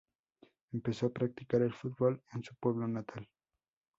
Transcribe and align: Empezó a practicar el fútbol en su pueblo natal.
Empezó 0.73 1.05
a 1.05 1.13
practicar 1.13 1.61
el 1.61 1.71
fútbol 1.75 2.23
en 2.33 2.41
su 2.41 2.55
pueblo 2.55 2.87
natal. 2.87 3.29